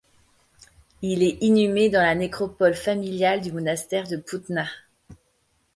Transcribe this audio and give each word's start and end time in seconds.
Il 1.03 1.21
est 1.21 1.37
inhumé 1.41 1.91
dans 1.91 2.01
la 2.01 2.15
nécropole 2.15 2.73
familiale 2.73 3.39
du 3.39 3.51
Monastère 3.51 4.07
de 4.07 4.17
Putna. 4.17 4.65